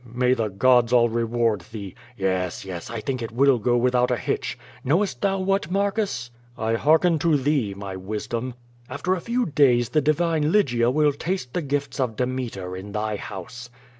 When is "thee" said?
1.71-1.93, 7.37-7.73